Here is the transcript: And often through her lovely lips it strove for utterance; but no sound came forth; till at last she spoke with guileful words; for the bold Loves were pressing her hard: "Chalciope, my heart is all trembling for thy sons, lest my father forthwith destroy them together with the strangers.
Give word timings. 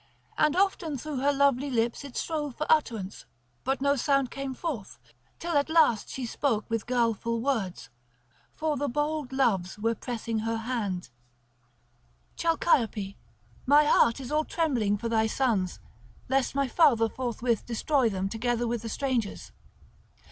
And 0.35 0.55
often 0.55 0.97
through 0.97 1.17
her 1.19 1.31
lovely 1.31 1.69
lips 1.69 2.03
it 2.03 2.17
strove 2.17 2.55
for 2.55 2.65
utterance; 2.71 3.25
but 3.63 3.81
no 3.81 3.95
sound 3.95 4.31
came 4.31 4.55
forth; 4.55 4.97
till 5.37 5.55
at 5.55 5.69
last 5.69 6.09
she 6.09 6.25
spoke 6.25 6.67
with 6.71 6.87
guileful 6.87 7.39
words; 7.39 7.91
for 8.55 8.77
the 8.77 8.87
bold 8.89 9.31
Loves 9.31 9.77
were 9.77 9.93
pressing 9.93 10.39
her 10.39 10.57
hard: 10.57 11.09
"Chalciope, 12.35 13.15
my 13.67 13.83
heart 13.85 14.19
is 14.19 14.31
all 14.31 14.43
trembling 14.43 14.97
for 14.97 15.07
thy 15.07 15.27
sons, 15.27 15.79
lest 16.27 16.55
my 16.55 16.67
father 16.67 17.07
forthwith 17.07 17.67
destroy 17.67 18.09
them 18.09 18.27
together 18.27 18.67
with 18.67 18.81
the 18.81 18.89
strangers. 18.89 19.51